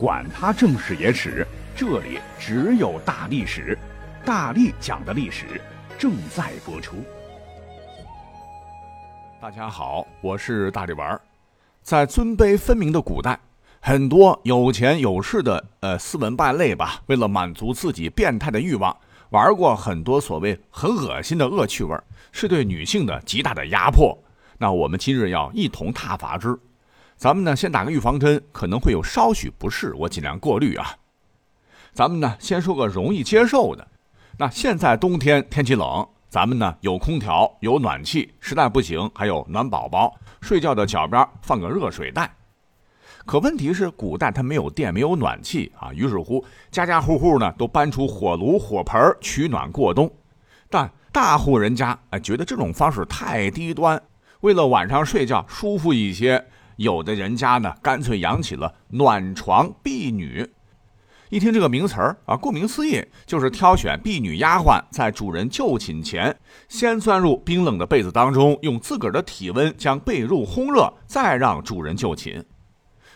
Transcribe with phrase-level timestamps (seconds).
[0.00, 3.76] 管他正史野史，这里只有大历史，
[4.24, 5.60] 大力讲的历史
[5.98, 7.04] 正在播出。
[9.42, 11.20] 大家好，我是大力丸儿。
[11.82, 13.38] 在尊卑分明的古代，
[13.78, 18.96] 很多有钱有势的呃斯文败类吧，为了满足自己变态的欲望，
[19.28, 21.94] 玩过很多所谓很恶心的恶趣味，
[22.32, 24.16] 是对女性的极大的压迫。
[24.56, 26.58] 那我们今日要一同踏伐之。
[27.20, 30.96] 咱们呢，先打个预防针，可能会有稍许不适，我尽量过滤啊。
[31.92, 33.86] 咱们呢，先说个容易接受的。
[34.38, 42.34] 那现在冬天天气冷，咱们呢有空调有暖气，实在不行还有暖宝宝，睡觉的脚边放个热水袋。
[43.26, 50.10] 可问题是，古代它没有电，没有暖气啊，于是乎家家户户呢都搬出火炉火盆取暖过冬。
[50.70, 54.02] 但大户人家哎觉得这种方式太低端，
[54.40, 56.42] 为了晚上睡觉舒服一些。
[56.80, 60.48] 有的人家呢，干脆养起了暖床婢女。
[61.28, 66.34] 一听这个名词儿啊，顾名思义，就是挑选婢女丫鬟，在主人就寝前，
[66.70, 72.42] 先钻入冰冷的被子当中，用自个儿的体温将被褥烘热，再让主人就寝。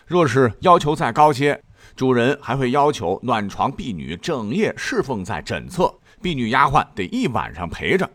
[0.05, 1.59] 若是要求再高些，
[1.95, 5.91] 主人还会要求暖床婢女整夜侍奉在枕侧，
[6.21, 8.07] 婢女丫鬟得一晚上陪着。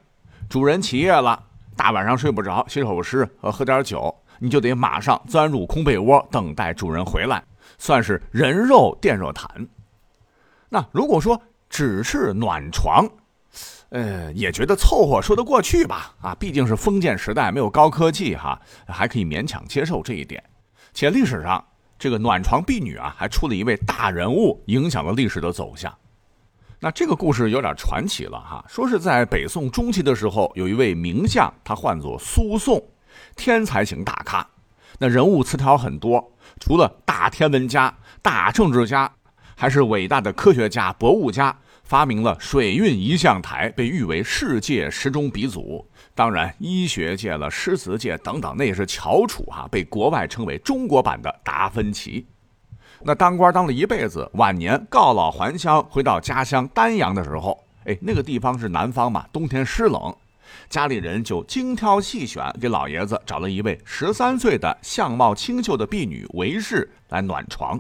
[0.48, 1.42] 主人起夜了，
[1.77, 4.14] 大晚上睡不着，写首诗和喝点酒。
[4.41, 7.44] 你就得马上钻入空被窝，等待主人回来，
[7.78, 9.69] 算是人肉电热毯。
[10.70, 13.08] 那如果说只是暖床，
[13.91, 16.14] 呃，也觉得凑合，说得过去吧？
[16.22, 20.42] 啊，毕竟是封建时代，没有高科技哈，还可以勉强接受这一点。
[20.92, 21.62] 且历史上
[21.98, 25.92] 这个暖床婢女啊，还出了一位大人物，影响了历史的走向。
[26.78, 32.83] 那这个故事有点传奇了哈，说是在北宋中期的时候，有一位名将，他唤作苏颂。
[33.41, 34.46] 天才型大咖，
[34.98, 39.10] 那人物词条很多，除了大天文家、大政治家，
[39.56, 45.89] 还是伟大的科学家、博物家，发明了水运仪象台，被誉为世界时钟鼻祖。
[46.14, 52.27] 当然，医学界了、诗词界等等，那也是翘楚哈，被国外称为中国版的达芬奇。
[53.02, 60.14] 那当官当了一辈子，晚年告老还乡，回到家乡丹阳的时候，哎，那个地方是南方嘛，冬天湿冷。
[60.70, 67.79] 家里人就精挑细选，给老爷子找了一位十三岁的相貌清秀的婢女韦氏来暖床。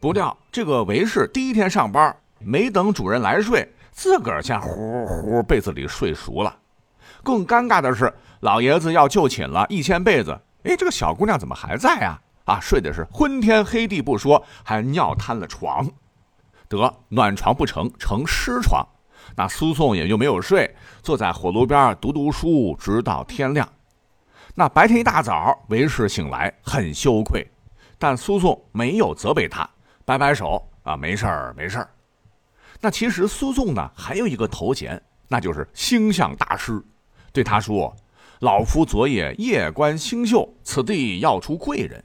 [0.00, 6.52] 不料这个韦氏第一天上班，没等主人来睡，自个儿先呼呼被子里睡熟了。
[7.22, 12.20] 更尴尬的是，老爷子要就寝了，一掀被子，哎，这个小姑娘怎么还在啊？
[12.46, 15.88] 啊，睡的是昏天黑地不说，还尿瘫了床，
[16.66, 18.84] 得暖床不成，成湿床。
[19.36, 23.68] 那苏颂也就没有睡，坐在火炉边读读书，直到天亮。
[24.54, 27.46] 那白天一大早，韦氏醒来很羞愧，
[27.98, 29.68] 但苏颂没有责备他，
[30.04, 31.88] 摆摆手啊，没事儿，没事儿。
[32.80, 36.82] 那其实苏颂呢还有一个头衔，那就是星象大师。
[37.32, 37.96] 对他说
[38.40, 42.04] ：“老夫昨夜夜观星宿，此地要出贵人，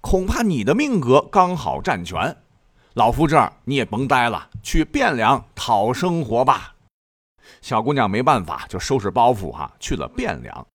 [0.00, 2.36] 恐怕你的命格刚好占全。”
[2.96, 6.74] 老夫这儿你也甭待了，去汴梁讨生活吧。
[7.60, 10.66] 小姑娘没办法，就收拾包袱哈，去了汴梁。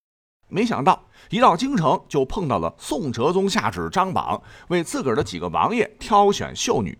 [0.47, 6.95] 没想到一到京城，就碰到了宋哲宗下旨张榜，为自个儿的几个王爷挑选秀女。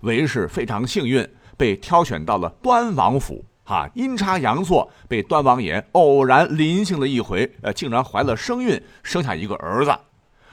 [0.00, 1.26] 韦氏非常幸运，
[1.56, 3.42] 被挑选到了端王府。
[3.64, 9.98] 哈，阴差阳错，被端王爷偶然临幸了一回，呃，竟然怀了身孕，生下一个儿子。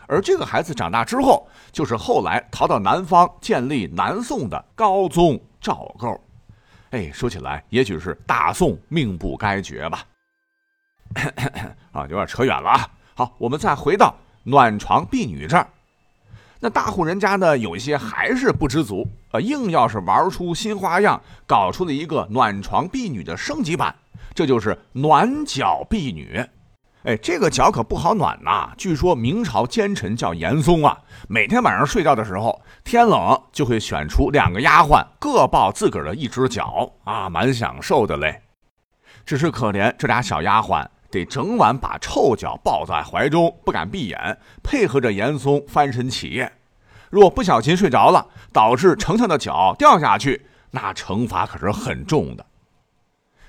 [0.07, 6.19] 而这个孩子长大之后，就是后来逃到南方建立南宋的高宗赵构。
[6.91, 10.05] 哎，说起来，也许是大宋命不该绝吧。
[11.91, 12.87] 啊，有点扯远了啊。
[13.15, 15.67] 好，我们再回到暖床婢女这儿。
[16.59, 23.93] 那大户人家呢，有一些还是不知足，呃，硬要是玩出新花样，搞出了一个暖床婢女的升级版，
[24.33, 26.41] 这就是暖脚婢女。
[27.03, 28.71] 哎，这个脚可不好暖呐！
[28.77, 30.97] 据说明朝奸臣叫严嵩啊，
[31.27, 38.41] 每天晚上睡觉的时候，天冷就会选出两个丫鬟，各抱自个儿的一只脚啊，蛮享受的嘞。
[39.25, 46.49] 只是可怜这俩小丫鬟得整晚把臭脚抱在怀中，不敢闭眼，配合着严嵩翻身起夜。
[47.09, 52.45] 若不小心睡着了，导致丞相的脚掉下去，那惩罚可是很重的。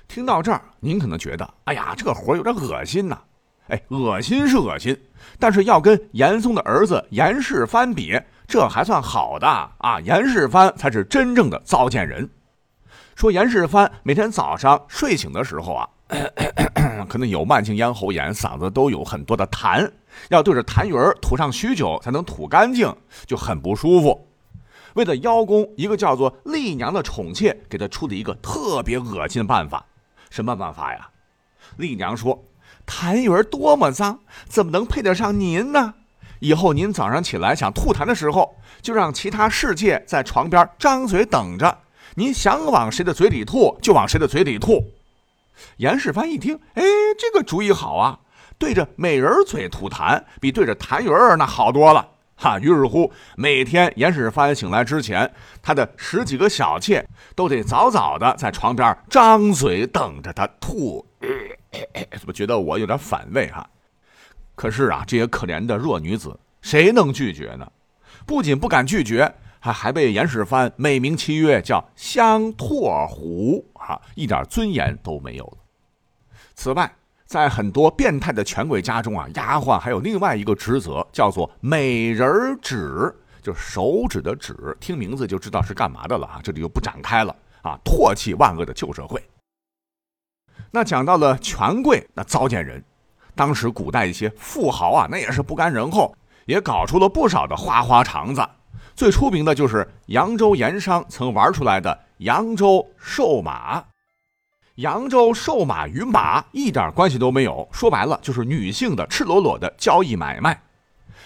[0.09, 3.17] 听到这儿，您可能觉得，哎呀，这个活有点恶心呐。
[3.67, 4.95] 哎，恶心是恶心，
[5.39, 9.99] 但是要跟严嵩的儿子严世蕃比，这还算好的啊！
[10.01, 12.29] 严世蕃才是真正的糟践人。
[13.15, 15.89] 说严世蕃每天早上睡醒的时候啊，
[17.09, 19.89] 可能有慢性咽喉炎，嗓子都有很多的痰，
[20.29, 22.93] 要对着痰盂吐上许久才能吐干净，
[23.25, 24.27] 就很不舒服。
[24.93, 29.83] 为了邀功，一个叫做丽娘的宠妾给他出了一个特别恶心的办法。
[30.29, 31.09] 什么办法呀？
[31.77, 32.41] 丽娘说
[32.85, 35.93] ：“痰盂多么脏，怎么能配得上您呢？
[36.39, 41.77] 以后您早上起来想吐痰的时候，就让其他侍妾在床边张嘴等着，
[42.15, 44.91] 您想往谁的嘴里吐就往谁的嘴里吐。”
[45.77, 46.83] 严世蕃一听，哎，
[47.17, 48.19] 这个主意好啊！
[48.57, 52.05] 对着美人嘴吐痰，比对着痰盂儿那好多了。
[52.37, 55.33] 哈，于是乎，每天严世蕃醒来之前，
[55.63, 61.05] 他的十几个小妾都得早早的在床边张嘴等着他吐。
[62.11, 63.69] 怎么觉得我有点反胃哈？
[64.55, 67.71] 可是啊，这些可怜的弱女子，谁能拒绝呢？
[68.25, 75.57] 不仅不敢拒绝，还还被严世蕃美名其曰叫香唾虎，哈，一点尊严都没有了。
[76.55, 76.89] 此外，
[77.25, 84.55] 在很多变态的权贵家中啊，丫鬟还有另外一个职责，叫做美人指，就手指的指。
[84.79, 87.77] 听名字就知道是干嘛的了啊，这里就不展开了啊。
[87.83, 89.21] 唾弃万恶的旧社会。
[90.71, 92.83] 那讲到了权贵，那糟践人。
[93.33, 96.15] 当时古代一些富豪啊，那也是不甘人后，
[96.45, 98.45] 也搞出了不少的花花肠子。
[98.95, 103.83] 最出名的就是扬州盐商曾玩出来的扬州瘦马。
[104.75, 110.61] 扬州瘦马与马一点关系都没有，说白了就是女性的赤裸裸的交易买卖。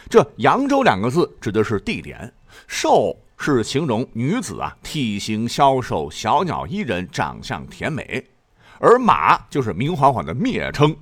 [0.08, 2.32] 这扬州两个字指的是地点，
[2.68, 8.24] 瘦是形容女子啊体型消瘦、小鸟依人、长相甜美，
[8.80, 10.96] 而马就是明晃晃的蔑称。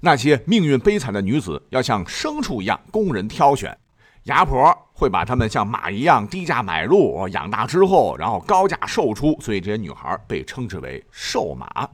[0.00, 3.78] 那些命运悲惨的女子要像牲畜一样供人挑选。
[4.24, 11.88] 牙婆会把她们像马一样低价买入，养大之后，然后高价售出，所以这些女孩被称之为瘦马。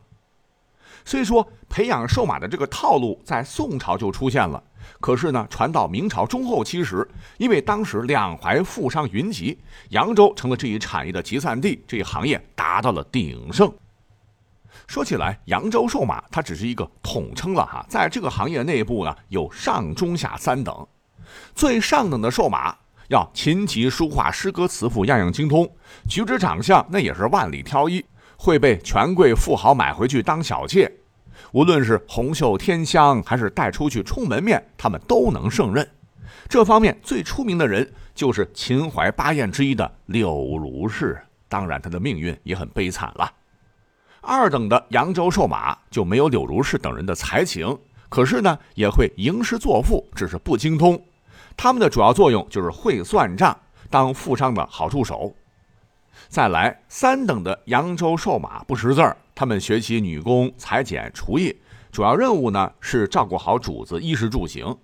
[1.04, 4.62] 虽说培养瘦马的这个套路在宋朝就出现了，
[5.00, 13.72] 可是呢，传到明朝中后期时，因为当时两淮富商云集，扬州成了这一产业的集散地，这一行业达到了鼎盛。
[14.86, 20.86] 说起来，扬州瘦马它只是一个统称了哈，在这个行业内部呢，有上中下三等。
[21.54, 22.74] 最上等的瘦马
[23.08, 25.70] 要琴棋书画诗歌词赋样样精通，
[26.08, 28.04] 举止长相那也是万里挑一，
[28.36, 30.90] 会被权贵富豪买回去当小妾。
[31.52, 35.88] 无论是红袖添香，还是带出去充门面，他们都能胜任。
[36.48, 41.18] 这方面最出名的人就是秦淮八艳之一的柳如是，
[41.48, 43.30] 当然他的命运也很悲惨了。
[44.20, 47.78] 二等的扬州瘦马就没有柳如是等人的才情，
[48.08, 51.00] 可是呢也会吟诗作赋，只是不精通。
[51.56, 53.58] 他们的主要作用就是会算账，
[53.90, 55.34] 当富商的好助手。
[56.28, 61.56] 再来三等的扬州瘦马不识字儿，他们学习女工、裁剪、厨艺，
[61.90, 64.76] 主要任务呢是照顾好主子衣食住行。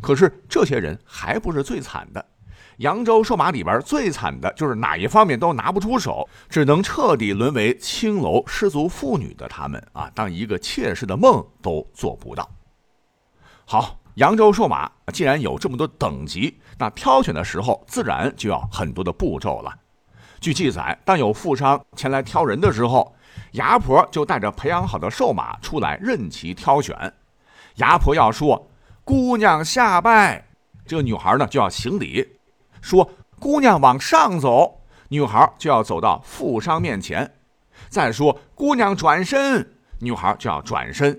[0.00, 2.24] 可是这些人还不是最惨的，
[2.78, 12.48] 扬州瘦马里边最惨的就是哪一方面都拿不出手，只能彻底沦为青楼失足妇女的他们啊，当一个妾室的梦都做不到。
[13.64, 13.98] 好。
[14.16, 19.70] 扬州瘦马既然有这么多等级，那挑选的时候自然就要很多的步骤了。
[20.40, 23.14] 据记载，当有富商前来挑人的时候，
[23.52, 27.12] 牙婆就带着培养好的瘦马出来任其挑选。
[27.74, 28.66] 牙婆要说
[29.04, 30.42] “姑娘下拜”，
[30.88, 32.24] 这个女孩呢就要行礼；
[32.86, 33.10] 说
[33.40, 37.26] “姑娘往上走”，女孩就要走到富商面前；
[37.88, 41.12] 再说“姑娘转身”，女孩就要转身；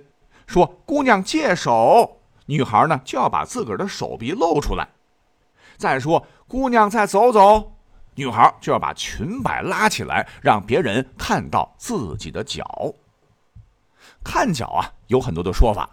[0.45, 2.19] 说“姑娘借手”。
[2.47, 4.87] 女孩呢就要把自个儿的手臂露出来，
[5.75, 7.73] 再说姑娘再走走，
[8.15, 12.93] 女孩就要把裙摆拉起来，让别人看到自己的脚。
[14.23, 15.89] 看脚啊，有很多的说法。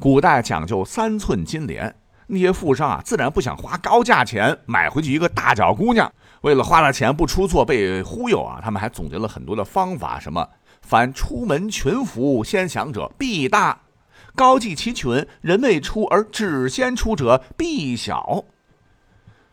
[0.00, 1.94] 古代讲究三寸金莲，
[2.30, 6.12] 那些富商啊，自然不想花高价钱买回去一个大脚姑娘。
[6.42, 10.46] 为了花了钱不出错被忽悠啊，他们还总结了很多的方法，什么
[10.82, 13.80] 凡出门群服先降者必大。
[14.34, 18.44] 高髻齐裙，人未出而只先出者必小。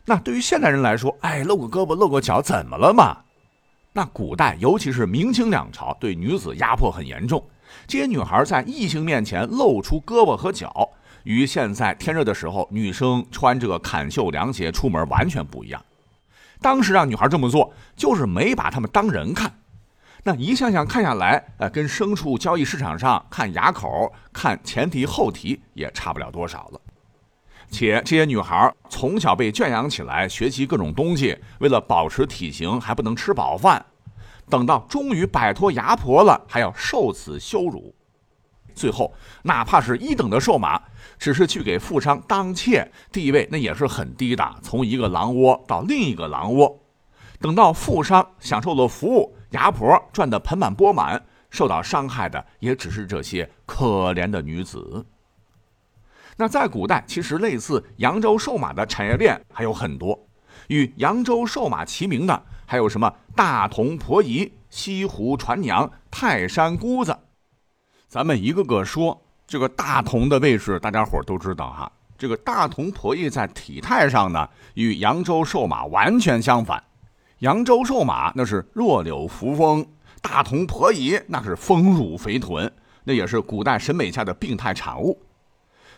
[0.05, 3.20] 那对于现代人来说，哎，露个胳膊露个脚怎么了嘛？
[3.94, 7.44] 那古代，尤其是明清两朝，对女子压迫很严重。
[7.88, 10.89] 这些女孩在异性面前露出胳膊和脚，
[11.25, 15.84] 与现在天热的时候女生穿这个坎袖凉鞋出门完全不一样。
[16.62, 19.53] 当时让女孩这么做，就是没把她们当人看。
[20.24, 26.82] 那一项项看下来，呃，跟牲畜交易市场上看牙口、看前蹄后蹄也差不了多少了。
[27.70, 33.84] 且这些女孩从小被圈养起来，学习各种东西，为了保持体型还不能吃饱饭，
[34.50, 37.94] 等到终于摆脱牙婆了，还要受此羞辱。
[38.75, 39.13] 最后，
[39.44, 40.82] 哪怕是一等的瘦马，
[41.17, 46.79] 只是去给富商当妾，地位那也是很低的，从一个狼窝到另一个狼窝。
[47.39, 55.05] 等到富商享受了服，务，牙婆赚得盆满钵满，受到伤害的也只是这些可怜的女子。
[56.38, 60.27] 那在古代，其实类似扬州瘦马的产业链还有很多，
[60.67, 67.17] 与扬州瘦马齐名的还有什么大同婆姨、西湖船娘、泰山姑子。
[68.15, 71.91] 咱们一个个说，这个大同的位置，大家伙都知道哈。
[72.17, 76.81] 这个大同婆姨在体态上呢，与扬州瘦马完全相反。
[77.39, 79.86] 扬州瘦马那是弱柳扶风，
[80.22, 82.72] 大同婆姨那是丰乳肥臀，
[83.03, 85.22] 那也是古代审美下的病态产物。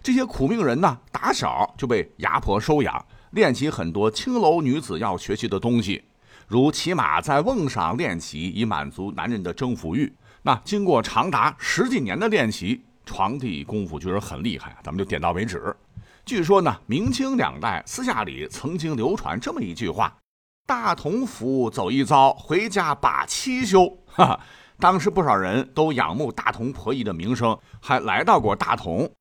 [0.01, 6.03] 这些苦命人呢，打小就被牙婆收养，练习很多青楼女子要学习的东西，
[6.47, 10.11] 如骑马在瓮上练习，以满足男人的征服欲。
[10.47, 14.77] 那经过长达十几年的练习，床地功夫确实很厉害。
[14.81, 15.75] 咱们就点到为止。
[16.23, 20.17] 据说呢，明清两代私下里曾经流传这么一句话
[20.65, 24.39] ：“大同府走一遭，回家把妻休。” 哈哈，
[24.79, 29.11] 当时不少人都仰慕大同婆姨的名声，还来到过大同。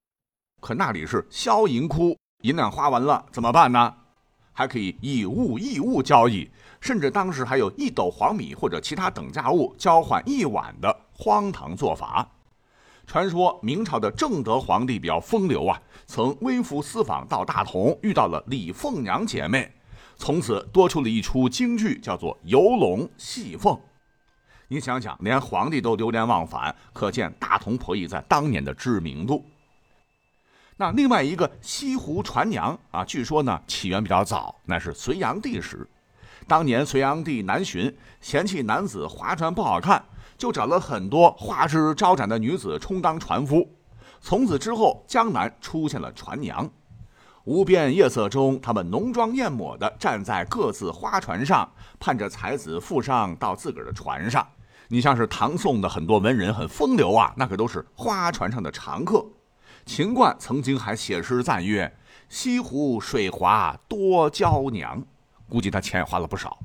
[0.60, 3.92] 可那里是销银窟，银两花完了怎么办呢？
[4.56, 6.48] 还可以以物易物交易，
[6.80, 12.26] 甚至当时还有一斗黄米或者其他等价物交换一碗的荒唐做法。
[13.06, 19.70] 传说明朝的正德皇帝比较风流啊，曾微服私访到大同，遇到了李凤娘姐妹，
[20.16, 23.78] 从此多出了一出京剧，叫做游龙戏凤。
[24.68, 29.44] 你想想，连皇帝都流连忘返，可见大同婆姨在当年的知名度。
[30.78, 35.88] 那另外一个西湖船娘啊，据说呢起源比较早，那是隋炀帝时。
[36.46, 40.04] 当年隋炀帝南巡，嫌弃男子划船不好看，
[40.36, 43.66] 就找了很多花枝招展的女子充当船夫。
[44.20, 46.68] 从此之后，江南出现了船娘。
[47.44, 51.66] 无边夜色中，他们浓妆艳抹的站在各自花船上，
[51.98, 54.46] 盼着才子富商到自个儿的船上。
[54.88, 59.24] 你像是唐宋的很多文人很风流啊，那可都是花船上的常客。
[59.86, 61.96] 秦观曾经还写诗赞曰
[62.28, 65.02] ：“西湖水滑多娇娘。”
[65.48, 66.58] 估计他钱也花了不少。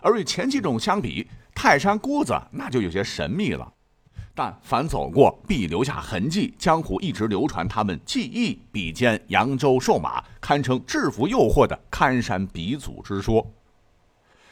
[0.00, 3.70] 而与前几种相比，泰山姑子那就有些神秘了。
[4.34, 6.54] 但凡走过，必留下痕迹。
[6.58, 13.46] 江湖一直流传他们技艺比肩扬州瘦马，堪称制服诱惑的看山鼻祖之说。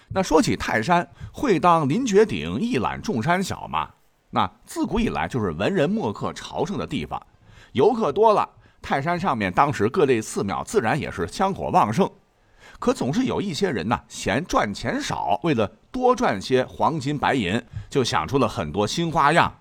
[0.09, 3.91] 那说起泰山，会当凌绝顶，一览众山小嘛？
[4.35, 7.25] 那自古以来就是文人墨客朝圣的地方，
[7.71, 8.45] 游客多了，
[8.83, 12.11] 泰山上面当时各类寺庙自然也是香火旺盛。
[12.81, 19.55] 可总是有一些人呢，嫌赚钱少，为了多赚些黄金白银，就想出了很多新花样。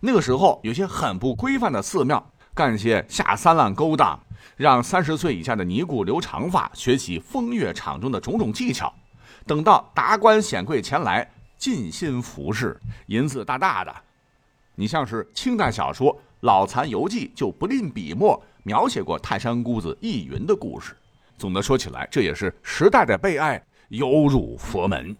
[0.00, 4.20] 那个时候，有些很不规范的寺庙，干些下三滥勾当，
[4.58, 8.92] 让三十岁以下的尼姑留长发，学习风月场中的种种技巧。
[9.46, 11.26] 等到达官显贵前来。
[11.64, 13.94] 尽心服侍，银子大大的。
[14.74, 20.94] 你像是清代小说《老残游记》，就不吝笔墨描写过泰山姑子易云的故事。
[21.38, 25.16] 总的说起来，这也是时代的悲哀，犹入佛门。